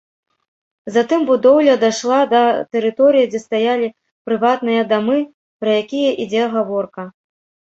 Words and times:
Затым 0.93 1.19
будоўля 1.29 1.75
дайшла 1.83 2.17
да 2.31 2.39
тэрыторыі, 2.77 3.29
дзе 3.33 3.39
стаялі 3.45 3.87
прыватныя 4.31 4.81
дамы, 4.95 5.17
пра 5.63 5.69
якія 5.83 6.11
ідзе 6.25 6.43
гаворка. 6.57 7.03